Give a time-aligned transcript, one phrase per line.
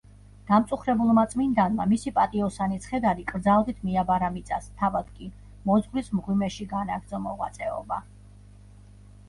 [0.51, 5.31] დამწუხრებულმა წმინდანმა მისი პატიოსანი ცხედარი კრძალვით მიაბარა მიწას, თავად კი
[5.71, 8.05] მოძღვრის მღვიმეში განაგრძო მოღვაწეობა.